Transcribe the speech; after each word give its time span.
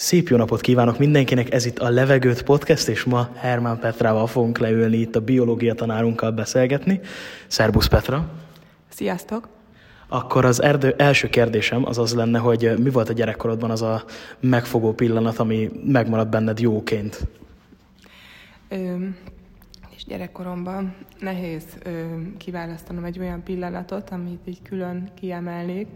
Szép 0.00 0.28
jó 0.28 0.36
napot 0.36 0.60
kívánok 0.60 0.98
mindenkinek, 0.98 1.52
ez 1.52 1.64
itt 1.64 1.78
a 1.78 1.90
Levegőt 1.90 2.42
Podcast, 2.42 2.88
és 2.88 3.04
ma 3.04 3.28
Hermán 3.34 3.78
Petrával 3.78 4.26
fogunk 4.26 4.58
leülni 4.58 4.96
itt 4.96 5.16
a 5.16 5.20
biológia 5.20 5.74
tanárunkkal 5.74 6.30
beszélgetni. 6.30 7.00
Szerbusz 7.46 7.86
Petra! 7.86 8.28
Sziasztok! 8.88 9.48
Akkor 10.08 10.44
az 10.44 10.62
erdő, 10.62 10.94
első 10.98 11.28
kérdésem 11.28 11.86
az 11.86 11.98
az 11.98 12.14
lenne, 12.14 12.38
hogy 12.38 12.78
mi 12.78 12.90
volt 12.90 13.08
a 13.08 13.12
gyerekkorodban 13.12 13.70
az 13.70 13.82
a 13.82 14.04
megfogó 14.40 14.92
pillanat, 14.92 15.38
ami 15.38 15.70
megmaradt 15.84 16.30
benned 16.30 16.60
jóként? 16.60 17.26
Ö, 18.68 18.74
és 18.74 19.39
gyerekkoromban 20.10 20.94
nehéz 21.18 21.64
ö, 21.82 22.20
kiválasztanom 22.36 23.04
egy 23.04 23.18
olyan 23.18 23.42
pillanatot, 23.42 24.10
amit 24.10 24.46
így 24.46 24.62
külön 24.62 25.10
kiemelnék, 25.14 25.88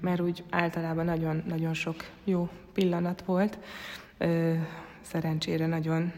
mert 0.00 0.20
úgy 0.20 0.44
általában 0.50 1.04
nagyon, 1.04 1.42
nagyon 1.48 1.74
sok 1.74 1.96
jó 2.24 2.48
pillanat 2.72 3.22
volt. 3.22 3.58
Ö, 4.18 4.54
szerencsére 5.00 5.66
nagyon 5.66 6.12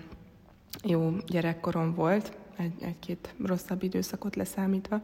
jó 0.84 1.16
gyerekkorom 1.26 1.94
volt, 1.94 2.36
egy, 2.56 2.82
egy-két 2.82 3.34
rosszabb 3.44 3.82
időszakot 3.82 4.36
leszámítva, 4.36 5.00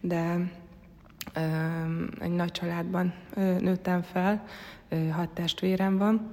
de 0.00 0.50
ö, 1.34 1.40
egy 2.20 2.32
nagy 2.32 2.50
családban 2.50 3.14
ö, 3.34 3.58
nőttem 3.58 4.02
fel, 4.02 4.44
ö, 4.88 5.08
hat 5.08 5.28
testvérem 5.28 5.98
van, 5.98 6.32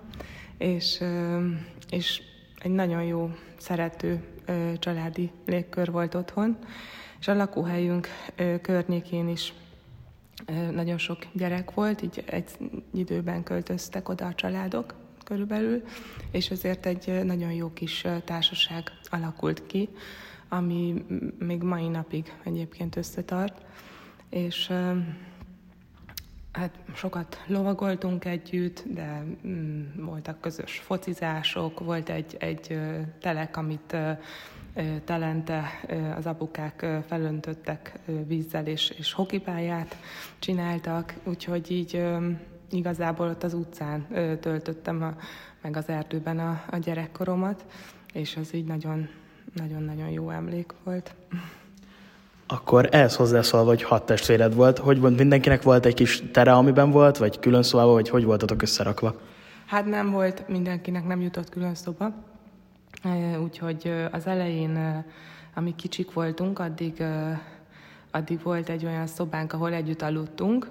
és, 0.58 1.02
ö, 1.02 1.46
és 1.90 2.22
egy 2.60 2.72
nagyon 2.72 3.04
jó, 3.04 3.32
szerető 3.58 4.36
családi 4.80 5.32
légkör 5.46 5.92
volt 5.92 6.16
otthon, 6.16 6.58
és 7.20 7.28
a 7.28 7.34
lakóhelyünk 7.34 8.08
környékén 8.62 9.28
is 9.28 9.54
nagyon 10.72 10.98
sok 10.98 11.18
gyerek 11.34 11.74
volt, 11.74 12.02
így 12.02 12.24
egy 12.26 12.50
időben 12.94 13.44
költöztek 13.44 14.10
oda 14.10 14.26
a 14.26 14.34
családok 14.34 14.96
körülbelül, 15.24 15.84
és 16.32 16.50
ezért 16.50 16.86
egy 16.86 17.24
nagyon 17.24 17.52
jó 17.52 17.74
kis 17.74 18.06
társaság 18.26 18.92
alakult 19.10 19.66
ki, 19.66 19.90
ami 20.50 21.06
még 21.40 21.62
mai 21.62 21.88
napig 21.88 22.34
egyébként 22.44 22.96
összetart, 22.96 23.66
és 24.30 24.72
hát 26.58 26.80
sokat 26.94 27.44
lovagoltunk 27.48 28.26
együtt, 28.26 28.84
de 28.88 29.24
mm, 29.48 30.06
voltak 30.06 30.42
közös 30.42 30.80
focizások, 30.80 31.80
volt 31.80 32.10
egy, 32.10 32.36
egy 32.40 32.80
telek, 33.22 33.58
amit 33.58 33.98
telente 35.04 35.64
az 36.16 36.26
apukák 36.26 36.86
felöntöttek 37.08 38.00
vízzel 38.28 38.66
és, 38.66 38.90
és 38.90 39.14
hokipályát 39.14 39.98
csináltak, 40.40 41.14
úgyhogy 41.24 41.72
így 41.72 42.06
igazából 42.72 43.28
ott 43.28 43.44
az 43.44 43.54
utcán 43.54 44.08
töltöttem 44.40 45.04
a, 45.04 45.16
meg 45.62 45.78
az 45.78 45.90
erdőben 45.90 46.40
a, 46.40 46.64
a 46.70 46.78
gyerekkoromat, 46.78 47.66
és 48.14 48.36
az 48.36 48.54
így 48.54 48.66
nagyon, 48.66 49.10
nagyon-nagyon 49.54 50.10
jó 50.10 50.30
emlék 50.30 50.74
volt. 50.84 51.16
Akkor 52.48 52.88
ehhez 52.92 53.16
hozzászólva, 53.16 53.68
hogy 53.68 53.84
hat 53.84 54.06
testvéred 54.06 54.56
volt, 54.56 54.78
hogy 54.78 55.00
volt, 55.00 55.18
mindenkinek 55.18 55.64
volt 55.64 55.86
egy 55.86 55.94
kis 55.94 56.24
tere, 56.32 56.52
amiben 56.52 56.92
volt, 56.92 57.18
vagy 57.18 57.40
külön 57.40 57.64
szobában, 57.64 57.94
vagy 57.94 58.10
hogy 58.10 58.24
voltatok 58.24 58.62
összerakva? 58.62 59.16
Hát 59.66 59.86
nem 59.86 60.12
volt, 60.12 60.48
mindenkinek 60.48 61.08
nem 61.08 61.22
jutott 61.22 61.50
külön 61.50 61.76
szoba, 61.76 62.14
Úgyhogy 63.42 63.94
az 64.12 64.28
elején, 64.28 65.04
amíg 65.54 65.76
kicsik 65.76 66.14
voltunk, 66.14 66.60
addig, 66.60 67.04
addig 68.12 68.44
volt 68.44 68.70
egy 68.70 68.86
olyan 68.86 69.08
szobánk, 69.08 69.54
ahol 69.54 69.74
együtt 69.74 70.02
aludtunk. 70.02 70.70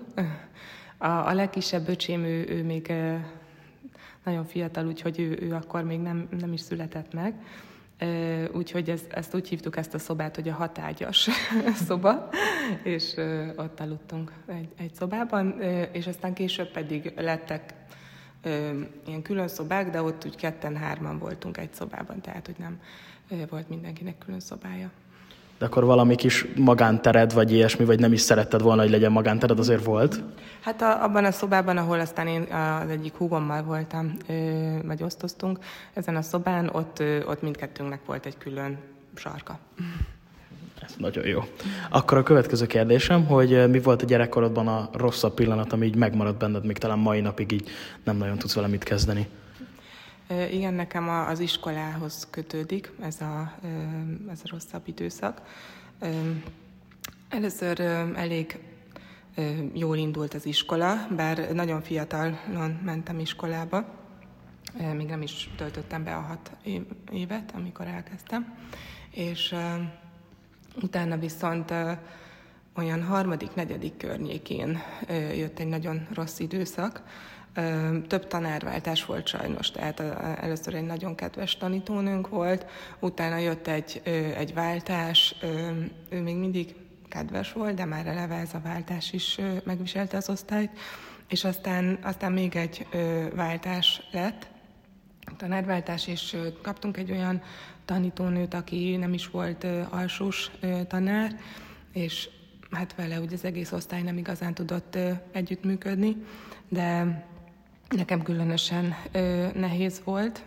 A, 0.99 1.07
a 1.07 1.33
legkisebb 1.35 1.89
öcsém, 1.89 2.25
ő, 2.25 2.47
ő 2.49 2.65
még 2.65 2.93
nagyon 4.25 4.45
fiatal, 4.45 4.87
úgyhogy 4.87 5.21
ő, 5.21 5.39
ő 5.41 5.55
akkor 5.55 5.83
még 5.83 6.01
nem, 6.01 6.29
nem 6.41 6.53
is 6.53 6.61
született 6.61 7.13
meg. 7.13 7.35
Úgyhogy 8.53 8.91
ez, 8.91 9.01
ezt 9.11 9.35
úgy 9.35 9.49
hívtuk 9.49 9.77
ezt 9.77 9.95
a 9.95 9.99
szobát, 9.99 10.35
hogy 10.35 10.49
a 10.49 10.53
hatágyas 10.53 11.29
szoba, 11.87 12.29
és 12.83 13.15
ott 13.57 13.81
aludtunk 13.81 14.33
egy, 14.47 14.69
egy 14.77 14.95
szobában, 14.95 15.61
és 15.93 16.07
aztán 16.07 16.35
később 16.35 16.71
pedig 16.71 17.13
lettek 17.17 17.75
ilyen 19.07 19.23
külön 19.23 19.49
szobák, 19.49 19.91
de 19.91 20.03
ott 20.03 20.25
úgy 20.25 20.37
ketten-hárman 20.37 21.19
voltunk 21.19 21.57
egy 21.57 21.75
szobában, 21.75 22.21
tehát 22.21 22.47
hogy 22.47 22.57
nem 22.59 22.81
volt 23.49 23.69
mindenkinek 23.69 24.19
külön 24.19 24.41
szobája. 24.41 24.91
De 25.59 25.65
akkor 25.65 25.85
valami 25.85 26.15
kis 26.15 26.47
magántered, 26.57 27.33
vagy 27.33 27.53
ilyesmi, 27.53 27.85
vagy 27.85 27.99
nem 27.99 28.13
is 28.13 28.21
szeretted 28.21 28.63
volna, 28.63 28.83
hogy 28.83 28.91
legyen 28.91 29.13
magántered, 29.13 29.59
azért 29.59 29.85
volt? 29.85 30.23
Hát 30.61 30.83
a, 30.83 31.03
abban 31.03 31.25
a 31.25 31.31
szobában, 31.31 31.77
ahol 31.77 32.01
aztán 32.01 32.27
én 32.27 32.43
az 32.83 32.91
egyik 32.91 33.15
húgommal 33.15 33.63
voltam, 33.63 34.17
ö, 34.29 34.33
vagy 34.85 35.03
osztoztunk, 35.03 35.59
ezen 35.95 36.17
a 36.17 36.23
szobán, 36.23 36.69
ott, 36.73 37.01
ö, 37.01 37.25
ott 37.25 37.43
mindkettőnknek 37.43 38.01
volt 38.07 38.27
egy 38.27 38.39
külön 38.39 38.79
sarka. 39.15 39.59
Ez 40.83 40.95
nagyon 40.99 41.27
jó. 41.27 41.41
Akkor 41.91 42.19
a 42.19 42.23
következő 42.23 42.67
kérdésem, 42.67 43.27
hogy 43.27 43.71
mi 43.71 43.81
volt 43.81 44.03
a 44.03 44.07
gyerekkorodban 44.07 44.69
a 44.69 44.89
rosszabb 44.93 45.35
pillanat, 45.35 45.73
ami 45.73 45.87
így 45.87 45.97
megmaradt 45.97 46.39
benned, 46.39 46.65
még 46.65 46.79
talán 46.79 46.99
mai 46.99 47.21
napig 47.21 47.53
így 47.53 47.69
nem 48.05 48.17
nagyon 48.17 48.39
tudsz 48.39 48.55
vele 48.55 48.67
mit 48.67 48.83
kezdeni? 48.83 49.29
Igen, 50.29 50.75
nekem 50.75 51.09
az 51.09 51.41
iskolához 51.41 52.27
kötődik 52.31 52.93
ez 53.01 53.21
a, 53.21 53.53
ez 54.31 54.41
a 54.45 54.49
rosszabb 54.51 54.83
időszak. 54.85 55.43
Először 57.29 57.81
elég 58.15 58.59
jól 59.73 59.97
indult 59.97 60.35
az 60.35 60.47
iskola, 60.47 61.07
bár 61.17 61.53
nagyon 61.53 61.83
fiatalon 61.83 62.81
mentem 62.85 63.19
iskolába, 63.19 63.85
még 64.95 65.07
nem 65.07 65.23
is 65.23 65.51
töltöttem 65.57 66.05
be 66.05 66.15
a 66.17 66.21
hat 66.21 66.51
évet, 67.11 67.53
amikor 67.55 67.87
elkezdtem, 67.87 68.55
és 69.11 69.55
Utána 70.83 71.17
viszont 71.17 71.73
olyan 72.75 73.03
harmadik, 73.03 73.55
negyedik 73.55 73.97
környékén 73.97 74.83
jött 75.35 75.59
egy 75.59 75.67
nagyon 75.67 76.07
rossz 76.15 76.39
időszak. 76.39 77.03
Több 78.07 78.27
tanárváltás 78.27 79.05
volt 79.05 79.27
sajnos, 79.27 79.71
tehát 79.71 80.01
először 80.41 80.75
egy 80.75 80.87
nagyon 80.87 81.15
kedves 81.15 81.57
tanítónőnk 81.57 82.29
volt, 82.29 82.67
utána 82.99 83.37
jött 83.37 83.67
egy, 83.67 84.01
egy 84.37 84.55
váltás, 84.55 85.37
ő 86.09 86.21
még 86.23 86.37
mindig 86.37 86.75
kedves 87.09 87.53
volt, 87.53 87.75
de 87.75 87.85
már 87.85 88.07
eleve 88.07 88.35
ez 88.35 88.55
a 88.55 88.61
váltás 88.65 89.13
is 89.13 89.39
megviselte 89.65 90.17
az 90.17 90.29
osztályt, 90.29 90.71
és 91.29 91.45
aztán, 91.45 91.99
aztán 92.03 92.33
még 92.33 92.57
egy 92.57 92.87
váltás 93.35 94.09
lett, 94.13 94.49
tanárváltás, 95.37 96.07
és 96.07 96.37
kaptunk 96.63 96.97
egy 96.97 97.11
olyan 97.11 97.43
tanítónőt, 97.85 98.55
aki 98.55 98.97
nem 98.97 99.13
is 99.13 99.29
volt 99.29 99.67
alsós 99.91 100.51
tanár, 100.89 101.37
és 101.93 102.29
hát 102.71 102.95
vele 102.95 103.21
ugye 103.21 103.35
az 103.35 103.45
egész 103.45 103.73
osztály 103.73 104.03
nem 104.03 104.19
igazán 104.19 104.55
tudott 104.55 104.99
együttműködni, 105.33 106.17
de 106.69 107.25
nekem 107.89 108.23
különösen 108.23 108.95
nehéz 109.55 110.01
volt. 110.05 110.45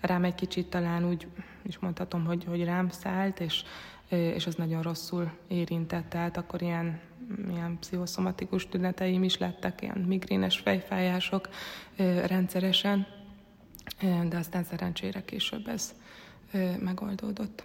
Rám 0.00 0.24
egy 0.24 0.34
kicsit 0.34 0.66
talán 0.66 1.08
úgy 1.08 1.26
is 1.62 1.78
mondhatom, 1.78 2.24
hogy, 2.24 2.44
hogy 2.44 2.64
rám 2.64 2.88
szállt, 2.88 3.40
és, 3.40 3.62
és 4.08 4.46
az 4.46 4.54
nagyon 4.54 4.82
rosszul 4.82 5.30
érintett. 5.48 6.08
Tehát 6.08 6.36
akkor 6.36 6.62
ilyen, 6.62 7.00
ilyen 7.48 7.76
pszichoszomatikus 7.80 8.68
tüneteim 8.68 9.22
is 9.22 9.38
lettek, 9.38 9.82
ilyen 9.82 9.98
migrénes 9.98 10.58
fejfájások 10.58 11.48
rendszeresen, 12.26 13.06
de 14.28 14.36
aztán 14.36 14.64
szerencsére 14.64 15.24
később 15.24 15.68
ez 15.68 15.94
megoldódott. 16.78 17.64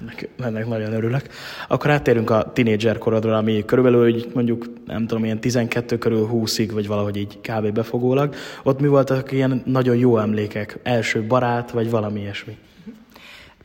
Ennek, 0.00 0.28
ennek 0.38 0.66
nagyon 0.66 0.92
örülök. 0.92 1.28
Akkor 1.68 1.90
áttérünk 1.90 2.30
a 2.30 2.52
tinédzser 2.52 2.98
korodra, 2.98 3.36
ami 3.36 3.64
körülbelül 3.64 4.02
hogy 4.02 4.30
mondjuk, 4.34 4.66
nem 4.86 5.06
tudom, 5.06 5.24
ilyen 5.24 5.40
12 5.40 5.98
körül 5.98 6.28
20-ig, 6.32 6.70
vagy 6.72 6.86
valahogy 6.86 7.16
így 7.16 7.40
kb. 7.40 7.72
befogólag. 7.72 8.34
Ott 8.62 8.80
mi 8.80 8.86
voltak 8.86 9.32
ilyen 9.32 9.62
nagyon 9.64 9.96
jó 9.96 10.18
emlékek? 10.18 10.78
Első 10.82 11.22
barát, 11.26 11.70
vagy 11.70 11.90
valami 11.90 12.20
ilyesmi? 12.20 12.58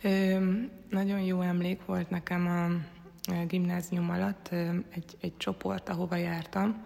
Ö, 0.02 0.10
nagyon 0.90 1.20
jó 1.20 1.42
emlék 1.42 1.80
volt 1.86 2.10
nekem 2.10 2.48
a 2.48 3.44
gimnázium 3.48 4.10
alatt 4.10 4.50
egy, 4.90 5.18
egy 5.22 5.34
csoport, 5.38 5.90
ahova 5.90 6.16
jártam. 6.16 6.86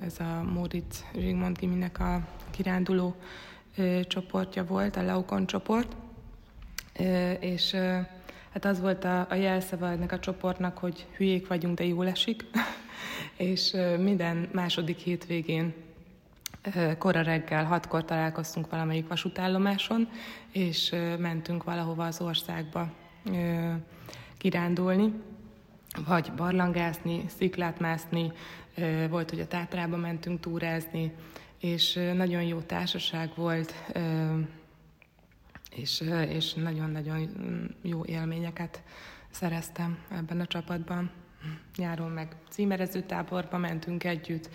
Ez 0.00 0.14
a 0.18 0.42
Móricz 0.52 1.04
Zsigmond 1.14 1.58
Giminek 1.58 2.00
a 2.00 2.20
kiránduló 2.50 3.14
csoportja 4.06 4.64
volt, 4.64 4.96
a 4.96 5.02
Laukon 5.02 5.46
csoport 5.46 5.96
és 7.40 7.76
hát 8.56 8.64
az 8.64 8.80
volt 8.80 9.04
a, 9.04 9.26
a 9.30 9.34
jelszava 9.34 9.90
ennek 9.90 10.12
a 10.12 10.18
csoportnak, 10.18 10.78
hogy 10.78 11.06
hülyék 11.16 11.46
vagyunk, 11.46 11.76
de 11.76 11.84
jól 11.84 12.08
esik, 12.08 12.44
és 13.50 13.76
minden 13.98 14.48
második 14.52 14.98
hétvégén 14.98 15.74
kora 16.98 17.22
reggel, 17.22 17.64
hatkor 17.64 18.04
találkoztunk 18.04 18.70
valamelyik 18.70 19.08
vasútállomáson, 19.08 20.08
és 20.52 20.94
mentünk 21.18 21.64
valahova 21.64 22.04
az 22.04 22.20
országba 22.20 22.92
kirándulni, 24.38 25.12
vagy 26.06 26.32
barlangászni, 26.36 27.24
sziklát 27.38 27.80
mászni, 27.80 28.32
volt, 29.10 29.30
hogy 29.30 29.40
a 29.40 29.46
Tátrába 29.46 29.96
mentünk 29.96 30.40
túrázni, 30.40 31.12
és 31.60 31.98
nagyon 32.14 32.42
jó 32.42 32.58
társaság 32.60 33.30
volt, 33.34 33.74
és, 35.76 36.02
és 36.28 36.54
nagyon-nagyon 36.54 37.30
jó 37.82 38.04
élményeket 38.04 38.82
szereztem 39.30 39.98
ebben 40.10 40.40
a 40.40 40.46
csapatban. 40.46 41.10
Nyáron 41.76 42.10
meg 42.10 42.36
címerező 42.48 43.00
táborba 43.00 43.58
mentünk 43.58 44.04
együtt, 44.04 44.50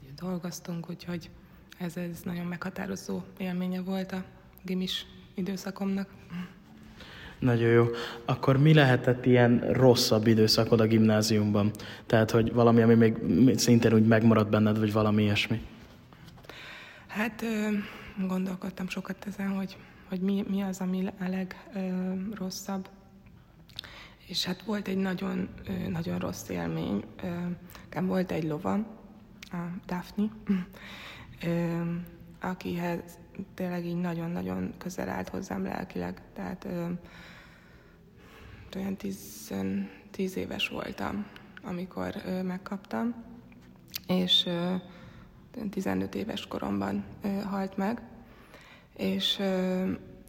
együtt 0.00 0.20
dolgoztunk, 0.20 0.90
úgyhogy 0.90 1.30
ez, 1.78 1.96
ez 1.96 2.20
nagyon 2.24 2.46
meghatározó 2.46 3.20
élménye 3.38 3.80
volt 3.80 4.12
a 4.12 4.24
gimis 4.62 5.06
időszakomnak. 5.34 6.08
Nagyon 7.38 7.68
jó. 7.68 7.86
Akkor 8.24 8.58
mi 8.58 8.74
lehetett 8.74 9.26
ilyen 9.26 9.72
rosszabb 9.72 10.26
időszakod 10.26 10.80
a 10.80 10.86
gimnáziumban? 10.86 11.70
Tehát, 12.06 12.30
hogy 12.30 12.52
valami, 12.52 12.82
ami 12.82 12.94
még 12.94 13.16
szintén 13.58 13.94
úgy 13.94 14.06
megmaradt 14.06 14.50
benned, 14.50 14.78
vagy 14.78 14.92
valami 14.92 15.22
ilyesmi? 15.22 15.60
Hát 17.06 17.44
gondolkodtam 18.26 18.88
sokat 18.88 19.26
ezen, 19.26 19.48
hogy, 19.48 19.76
hogy 20.08 20.20
mi, 20.20 20.44
mi 20.48 20.62
az, 20.62 20.80
ami 20.80 21.06
a 21.06 21.28
legrosszabb. 21.28 22.88
És 24.26 24.44
hát 24.44 24.62
volt 24.62 24.88
egy 24.88 24.96
nagyon, 24.96 25.48
nagyon 25.88 26.18
rossz 26.18 26.48
élmény. 26.48 27.04
Nekem 27.84 28.06
volt 28.06 28.30
egy 28.30 28.44
lovam, 28.44 28.86
a 29.40 29.56
Daphne, 29.86 30.30
akihez 32.40 33.18
tényleg 33.54 33.86
így 33.86 34.00
nagyon-nagyon 34.00 34.74
közel 34.78 35.08
állt 35.08 35.28
hozzám 35.28 35.62
lelkileg. 35.62 36.22
Tehát 36.32 36.68
olyan 38.76 38.96
tíz, 38.96 39.54
tíz 40.10 40.36
éves 40.36 40.68
voltam, 40.68 41.26
amikor 41.62 42.14
megkaptam, 42.42 43.14
és 44.06 44.46
ö, 44.46 44.74
15 45.70 46.14
éves 46.14 46.46
koromban 46.46 47.04
halt 47.44 47.76
meg, 47.76 48.02
és, 48.96 49.40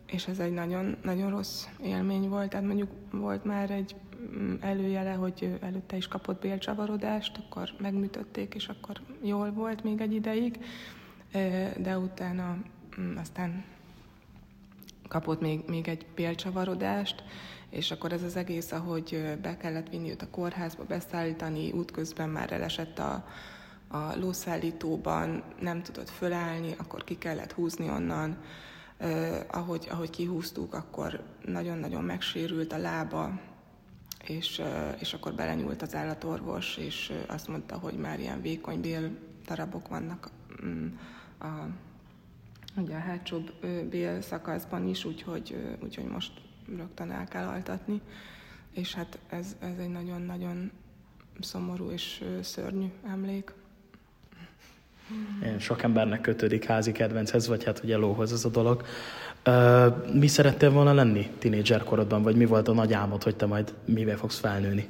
és 0.06 0.28
ez 0.28 0.40
egy 0.40 0.54
nagyon, 0.54 0.98
nagyon 1.04 1.30
rossz 1.30 1.66
élmény 1.84 2.30
volt. 2.30 2.50
Tehát 2.50 2.66
mondjuk 2.66 2.90
volt 3.12 3.44
már 3.44 3.72
egy 3.72 3.96
mm, 4.38 4.54
előjele, 4.60 5.12
hogy 5.12 5.58
előtte 5.62 5.98
is 5.98 6.08
kapott 6.08 6.42
bélcsavarodást, 6.42 7.38
akkor 7.38 7.69
megműtötték, 7.80 8.54
és 8.56 8.68
akkor 8.68 9.02
jól 9.22 9.52
volt 9.52 9.84
még 9.84 10.02
egy 10.02 10.14
ideig, 10.14 10.60
de 11.78 11.98
utána 11.98 12.58
mm, 13.00 13.16
aztán 13.18 13.64
kapott 15.08 15.42
még, 15.42 15.64
még 15.68 15.88
egy 15.88 16.06
bélcsavarodást, 16.16 17.24
és 17.69 17.92
akkor 17.92 18.12
ez 18.12 18.24
az 18.24 18.36
egész, 18.36 18.72
ahogy 18.72 19.38
be 19.42 19.58
kellett 19.58 19.90
vinni 19.90 20.10
őt 20.10 20.22
a 20.22 20.30
kórházba, 20.30 20.84
beszállítani, 20.84 21.72
útközben 21.72 22.30
már 22.30 22.52
elesett 22.52 23.00
a, 23.00 23.25
a 23.88 24.16
lószállítóban, 24.16 25.44
nem 25.60 25.84
tudott 25.84 26.10
fölállni, 26.10 26.75
akkor 26.78 27.04
ki 27.04 27.18
kellett 27.18 27.51
húzni 27.51 27.89
onnan. 27.89 28.38
Uh, 29.00 29.39
ahogy, 29.51 29.88
ahogy 29.89 30.10
kihúztuk, 30.10 30.74
akkor 30.74 31.24
nagyon-nagyon 31.45 32.04
megsérült 32.04 32.74
a 32.74 32.78
lába, 32.78 33.39
és, 34.24 34.60
uh, 34.60 34.95
és 35.00 35.13
akkor 35.13 35.34
belenyúlt 35.34 35.81
az 35.81 35.95
állatorvos, 35.95 36.78
és 36.78 37.10
uh, 37.10 37.34
azt 37.34 37.48
mondta, 37.48 37.78
hogy 37.78 37.94
már 37.94 38.19
ilyen 38.19 38.42
vékony 38.42 38.81
bél 38.81 39.10
darabok 39.45 39.88
vannak 39.88 40.30
um, 40.63 41.00
a, 41.40 41.48
ugye 42.80 42.95
a 42.95 43.00
hátsó 43.00 43.44
bél 43.90 44.22
szakaszban 44.22 44.88
is, 44.88 45.06
úgyhogy, 45.06 45.78
úgyhogy 45.83 46.06
most 46.06 46.31
rögtön 46.75 47.12
el 47.12 47.28
kell 47.28 47.48
altatni. 47.48 48.01
És 48.72 48.94
hát 48.94 49.19
ez, 49.30 49.56
ez 49.60 49.78
egy 49.78 49.90
nagyon-nagyon 49.90 50.72
szomorú 51.40 51.90
és 51.90 52.24
szörnyű 52.42 52.88
emlék. 53.06 53.54
Sok 55.59 55.83
embernek 55.83 56.21
kötődik 56.21 56.65
házi 56.65 56.92
kedvenchez, 56.92 57.48
vagy 57.48 57.63
hát 57.63 57.81
ugye 57.83 57.98
lóhoz 57.98 58.31
ez 58.31 58.45
a 58.45 58.50
dolog. 58.50 58.83
Mi 60.13 60.27
szerettél 60.27 60.71
volna 60.71 60.94
lenni 60.94 61.30
tinédzser 61.39 61.83
korodban, 61.83 62.24
vagy 62.24 62.36
mi 62.36 62.45
volt 62.45 62.68
a 62.68 62.74
nagy 62.74 62.94
álmod, 62.94 63.24
hogy 63.24 63.36
te 63.36 63.45
majd 63.45 63.74
mivel 63.86 64.18
fogsz 64.18 64.39
felnőni? 64.39 64.88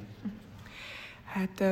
Hát 1.25 1.63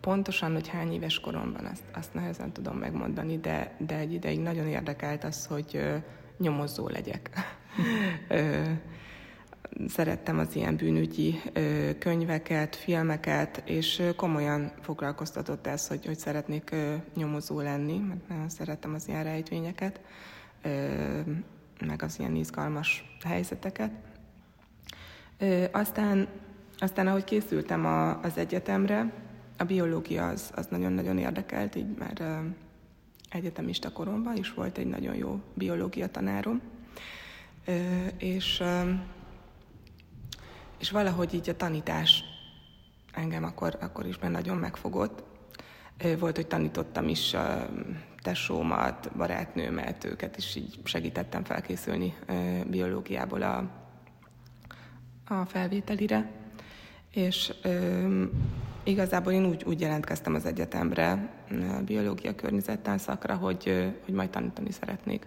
pontosan, 0.00 0.52
hogy 0.52 0.68
hány 0.68 0.92
éves 0.92 1.20
koromban, 1.20 1.64
azt, 1.64 1.82
azt 1.94 2.14
nehezen 2.14 2.52
tudom 2.52 2.76
megmondani, 2.76 3.38
de, 3.38 3.74
de 3.78 3.96
egy 3.96 4.12
ideig 4.12 4.40
nagyon 4.40 4.66
érdekelt 4.66 5.24
az, 5.24 5.46
hogy 5.46 5.80
nyomozó 6.38 6.88
legyek. 6.88 7.30
Szerettem 9.88 10.38
az 10.38 10.56
ilyen 10.56 10.76
bűnügyi 10.76 11.40
könyveket, 11.98 12.76
filmeket, 12.76 13.62
és 13.64 14.02
komolyan 14.16 14.72
foglalkoztatott 14.80 15.66
ez, 15.66 15.86
hogy, 15.86 16.06
hogy 16.06 16.18
szeretnék 16.18 16.74
nyomozó 17.14 17.60
lenni, 17.60 17.98
mert 17.98 18.28
nagyon 18.28 18.48
szerettem 18.48 18.94
az 18.94 19.08
ilyen 19.08 19.24
rejtvényeket, 19.24 20.00
meg 21.86 22.02
az 22.02 22.18
ilyen 22.18 22.36
izgalmas 22.36 23.18
helyzeteket. 23.24 23.90
Aztán, 25.70 26.28
aztán 26.78 27.06
ahogy 27.06 27.24
készültem 27.24 27.86
az 28.22 28.36
egyetemre, 28.36 29.12
a 29.56 29.64
biológia 29.64 30.28
az, 30.28 30.50
az 30.54 30.66
nagyon-nagyon 30.66 31.18
érdekelt, 31.18 31.74
így 31.74 31.96
már 31.98 32.42
egyetemista 33.30 33.92
koromban 33.92 34.36
is 34.36 34.54
volt 34.54 34.78
egy 34.78 34.86
nagyon 34.86 35.14
jó 35.14 35.40
biológia 35.54 36.08
tanárom, 36.08 36.60
és, 38.16 38.62
és 40.80 40.90
valahogy 40.90 41.34
így 41.34 41.48
a 41.48 41.56
tanítás 41.56 42.24
engem 43.12 43.44
akkor, 43.44 43.76
akkor 43.80 44.06
is 44.06 44.18
már 44.18 44.30
nagyon 44.30 44.56
megfogott. 44.56 45.22
Volt, 46.18 46.36
hogy 46.36 46.46
tanítottam 46.46 47.08
is 47.08 47.36
tesómat, 48.22 49.16
barátnőmet, 49.16 50.04
őket 50.04 50.36
is 50.36 50.56
így 50.56 50.78
segítettem 50.84 51.44
felkészülni 51.44 52.14
biológiából 52.66 53.42
a, 53.42 53.70
a 55.34 55.44
felvételire. 55.44 56.30
És 57.10 57.52
Igazából 58.82 59.32
én 59.32 59.46
úgy, 59.46 59.64
úgy 59.64 59.80
jelentkeztem 59.80 60.34
az 60.34 60.44
egyetemre, 60.44 61.30
a 61.78 61.82
biológia 61.84 62.34
környezettan 62.34 62.98
szakra, 62.98 63.36
hogy, 63.36 63.92
hogy 64.04 64.14
majd 64.14 64.30
tanítani 64.30 64.70
szeretnék. 64.72 65.26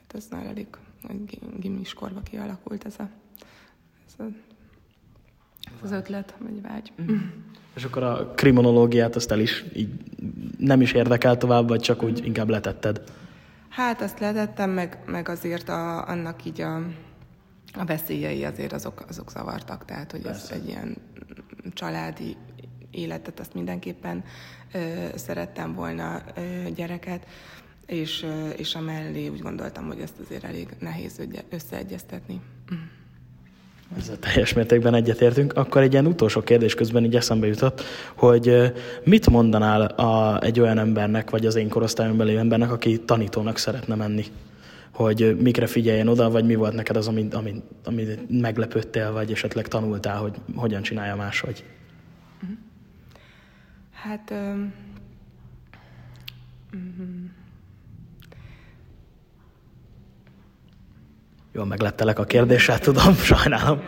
Hát 0.00 0.14
ez 0.14 0.26
nagyon 0.30 0.46
elég 0.46 0.66
gimiskorba 1.56 2.20
kialakult 2.20 2.84
ez, 2.84 2.94
a, 2.98 3.08
ez, 4.06 4.14
a, 4.18 4.24
az 5.82 5.92
ötlet, 5.92 6.34
vagy 6.38 6.62
vágy. 6.62 6.92
Mm. 7.02 7.16
És 7.74 7.84
akkor 7.84 8.02
a 8.02 8.32
kriminológiát 8.34 9.16
azt 9.16 9.30
el 9.30 9.40
is 9.40 9.64
így 9.74 9.88
nem 10.58 10.80
is 10.80 10.92
érdekel 10.92 11.36
tovább, 11.36 11.68
vagy 11.68 11.80
csak 11.80 12.02
úgy 12.02 12.24
inkább 12.24 12.48
letetted? 12.48 13.02
Hát 13.68 14.02
azt 14.02 14.20
letettem, 14.20 14.70
meg, 14.70 14.98
meg 15.06 15.28
azért 15.28 15.68
a, 15.68 16.08
annak 16.08 16.44
így 16.44 16.60
a, 16.60 16.76
a 17.74 17.84
veszélyei 17.84 18.44
azért 18.44 18.72
azok, 18.72 19.04
azok 19.08 19.30
zavartak, 19.30 19.84
tehát 19.84 20.10
hogy 20.10 20.22
Persze. 20.22 20.54
ez 20.54 20.60
egy 20.60 20.68
ilyen 20.68 20.96
családi 21.72 22.36
életet, 22.90 23.40
azt 23.40 23.54
mindenképpen 23.54 24.24
ö, 24.72 25.06
szerettem 25.14 25.74
volna 25.74 26.22
ö, 26.34 26.70
gyereket, 26.74 27.26
és, 27.86 28.22
ö, 28.22 28.48
és 28.48 28.74
a 28.74 28.80
mellé 28.80 29.28
úgy 29.28 29.40
gondoltam, 29.40 29.86
hogy 29.86 30.00
ezt 30.00 30.18
azért 30.24 30.44
elég 30.44 30.68
nehéz 30.78 31.20
összeegyeztetni. 31.50 32.40
Ezzel 33.96 34.18
teljes 34.18 34.52
mértékben 34.52 34.94
egyetértünk. 34.94 35.56
Akkor 35.56 35.82
egy 35.82 35.92
ilyen 35.92 36.06
utolsó 36.06 36.40
kérdés 36.40 36.74
közben 36.74 37.04
így 37.04 37.16
eszembe 37.16 37.46
jutott, 37.46 37.82
hogy 38.14 38.72
mit 39.04 39.30
mondanál 39.30 39.80
a, 39.82 40.42
egy 40.42 40.60
olyan 40.60 40.78
embernek, 40.78 41.30
vagy 41.30 41.46
az 41.46 41.54
én 41.54 41.68
korosztályomban 41.68 42.26
lévő 42.26 42.38
embernek, 42.38 42.72
aki 42.72 43.00
tanítónak 43.00 43.58
szeretne 43.58 43.94
menni? 43.94 44.24
Hogy 44.92 45.36
mikre 45.40 45.66
figyeljen 45.66 46.08
oda, 46.08 46.30
vagy 46.30 46.44
mi 46.44 46.54
volt 46.54 46.74
neked 46.74 46.96
az, 46.96 47.08
amit, 47.08 47.34
amit, 47.34 47.62
amit 47.84 48.40
meglepődtél, 48.40 49.12
vagy 49.12 49.32
esetleg 49.32 49.68
tanultál, 49.68 50.16
hogy 50.16 50.34
hogyan 50.56 50.82
csinálja 50.82 51.16
máshogy? 51.16 51.64
Hát... 53.92 54.30
Um, 54.30 54.38
um, 54.38 54.87
Jól 61.58 61.66
meglettelek 61.66 62.18
a 62.18 62.24
kérdéssel, 62.24 62.78
tudom, 62.78 63.14
sajnálom. 63.32 63.80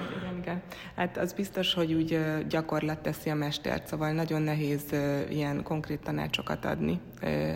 Hát 0.97 1.17
az 1.17 1.33
biztos, 1.33 1.75
hogy 1.75 1.93
úgy 1.93 2.19
gyakorlat 2.49 2.99
teszi 2.99 3.31
a 3.31 3.35
mestert, 3.35 3.87
szóval 3.87 4.13
nagyon 4.13 4.43
nehéz 4.43 4.83
ilyen 5.29 5.63
konkrét 5.63 6.01
tanácsokat 6.01 6.65
adni 6.65 7.01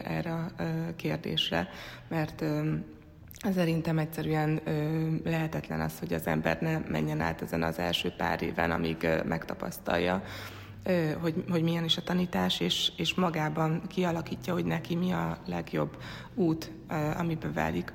erre 0.05 0.33
a 0.33 0.47
kérdésre, 0.97 1.69
mert 2.09 2.45
Szerintem 3.55 3.99
egyszerűen 3.99 4.61
lehetetlen 5.25 5.81
az, 5.81 5.99
hogy 5.99 6.13
az 6.13 6.27
ember 6.27 6.61
ne 6.61 6.79
menjen 6.79 7.21
át 7.21 7.43
ezen 7.43 7.63
az 7.63 7.79
első 7.79 8.13
pár 8.17 8.43
éven, 8.43 8.71
amíg 8.71 9.09
megtapasztalja 9.25 10.23
hogy, 11.21 11.45
hogy 11.51 11.63
milyen 11.63 11.85
is 11.85 11.97
a 11.97 12.03
tanítás, 12.03 12.61
és, 12.61 12.93
és 12.97 13.15
magában 13.15 13.83
kialakítja, 13.89 14.53
hogy 14.53 14.65
neki 14.65 14.95
mi 14.95 15.13
a 15.13 15.39
legjobb 15.47 15.97
út, 16.35 16.71
amiben 17.19 17.53
válik. 17.53 17.93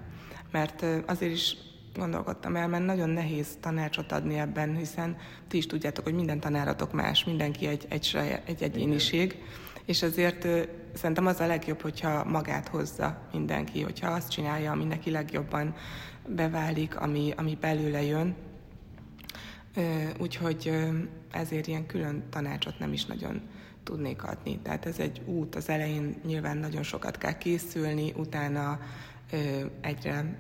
Mert 0.52 0.86
azért 1.06 1.32
is 1.32 1.58
gondolkodtam 1.94 2.56
el, 2.56 2.68
mert 2.68 2.86
nagyon 2.86 3.10
nehéz 3.10 3.48
tanácsot 3.60 4.12
adni 4.12 4.40
ebben, 4.40 4.78
hiszen 4.78 5.18
ti 5.48 5.58
is 5.58 5.66
tudjátok, 5.66 6.04
hogy 6.04 6.14
minden 6.14 6.40
tanáratok 6.40 6.94
más, 6.94 7.24
mindenki 7.24 7.68
egy, 7.68 7.86
egy, 7.90 8.18
egy 8.46 8.64
egyéniség, 8.64 9.42
és 9.86 10.04
azért 10.04 10.48
szerintem 10.94 11.26
az 11.26 11.40
a 11.40 11.48
legjobb, 11.48 11.82
hogyha 11.82 12.24
magát 12.24 12.68
hozza 12.68 13.22
mindenki, 13.34 13.82
hogyha 13.82 14.12
azt 14.12 14.30
csinálja, 14.30 14.72
ami 14.72 14.84
neki 14.84 15.12
legjobban 15.12 15.76
beválik, 16.28 17.00
ami, 17.00 17.34
ami 17.38 17.58
belőle 17.62 18.04
jön. 18.04 18.36
Úgyhogy 20.20 20.72
ezért 21.32 21.68
ilyen 21.68 21.86
külön 21.86 22.24
tanácsot 22.30 22.80
nem 22.80 22.94
is 22.94 23.06
nagyon 23.06 23.42
tudnék 23.84 24.24
adni. 24.24 24.60
Tehát 24.60 24.86
ez 24.86 25.00
egy 25.00 25.22
út, 25.26 25.56
az 25.56 25.70
elején 25.70 26.16
nyilván 26.26 26.58
nagyon 26.58 26.84
sokat 26.84 27.18
kell 27.18 27.38
készülni, 27.38 28.14
utána 28.18 28.80
egyre 29.82 30.38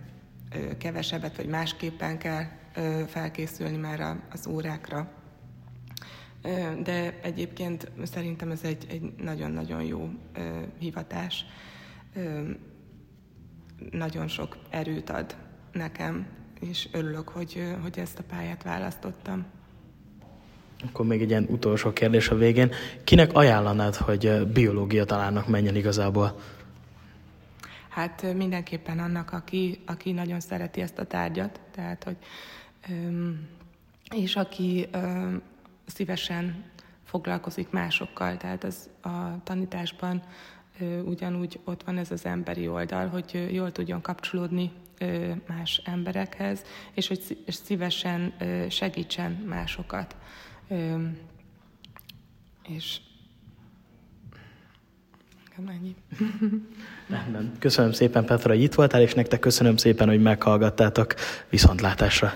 kevesebbet 0.77 1.35
vagy 1.35 1.47
másképpen 1.47 2.17
kell 2.17 2.43
felkészülni 3.07 3.77
már 3.77 4.17
az 4.31 4.47
órákra. 4.47 5.11
De 6.83 7.19
egyébként 7.21 7.91
szerintem 8.03 8.51
ez 8.51 8.59
egy, 8.63 8.85
egy 8.89 9.13
nagyon-nagyon 9.17 9.83
jó 9.83 10.09
hivatás. 10.79 11.45
Nagyon 13.91 14.27
sok 14.27 14.57
erőt 14.69 15.09
ad 15.09 15.35
nekem, 15.71 16.27
és 16.59 16.87
örülök, 16.91 17.29
hogy, 17.29 17.63
hogy 17.81 17.99
ezt 17.99 18.19
a 18.19 18.23
pályát 18.29 18.63
választottam. 18.63 19.45
Akkor 20.85 21.05
még 21.05 21.21
egy 21.21 21.29
ilyen 21.29 21.47
utolsó 21.49 21.93
kérdés 21.93 22.29
a 22.29 22.35
végén. 22.35 22.71
Kinek 23.03 23.33
ajánlanád, 23.33 23.95
hogy 23.95 24.47
biológia 24.53 25.05
találnak 25.05 25.47
menjen 25.47 25.75
igazából? 25.75 26.39
Hát 27.99 28.33
mindenképpen 28.33 28.99
annak, 28.99 29.31
aki, 29.31 29.81
aki 29.85 30.11
nagyon 30.11 30.39
szereti 30.39 30.81
ezt 30.81 30.99
a 30.99 31.05
tárgyat, 31.05 31.59
tehát 31.71 32.03
hogy 32.03 32.17
és 34.15 34.35
aki 34.35 34.89
szívesen 35.85 36.63
foglalkozik 37.03 37.69
másokkal, 37.69 38.37
tehát 38.37 38.63
az 38.63 38.89
a 39.01 39.43
tanításban 39.43 40.23
ugyanúgy 41.05 41.59
ott 41.63 41.83
van 41.83 41.97
ez 41.97 42.11
az 42.11 42.25
emberi 42.25 42.67
oldal, 42.67 43.07
hogy 43.07 43.49
jól 43.51 43.71
tudjon 43.71 44.01
kapcsolódni 44.01 44.71
más 45.47 45.81
emberekhez, 45.85 46.63
és 46.93 47.07
hogy 47.07 47.37
szívesen 47.47 48.33
segítsen 48.69 49.31
másokat. 49.31 50.15
És 52.67 52.99
ennyi. 55.67 55.95
Köszönöm 57.59 57.91
szépen, 57.91 58.25
Petra, 58.25 58.53
hogy 58.53 58.61
itt 58.61 58.73
voltál, 58.73 59.01
és 59.01 59.13
nektek 59.13 59.39
köszönöm 59.39 59.77
szépen, 59.77 60.07
hogy 60.07 60.21
meghallgattátok. 60.21 61.13
Viszontlátásra! 61.49 62.33